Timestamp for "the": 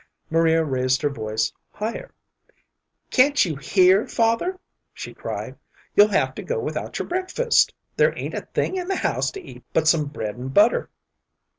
8.87-8.95